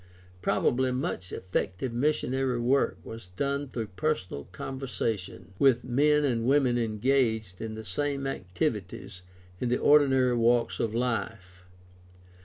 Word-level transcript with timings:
Probably 0.41 0.91
much 0.91 1.31
effective 1.31 1.93
missionary 1.93 2.59
work 2.59 2.97
was 3.03 3.27
done 3.35 3.67
through 3.69 3.85
personal 3.85 4.45
conversation 4.45 5.53
with 5.59 5.83
men 5.83 6.25
and 6.25 6.43
women 6.43 6.75
engaged 6.79 7.61
in 7.61 7.75
the 7.75 7.85
same 7.85 8.25
activities 8.25 9.21
in 9.59 9.69
the 9.69 9.77
ordinary 9.77 10.35
walks 10.35 10.79
of 10.79 10.95
life. 10.95 11.65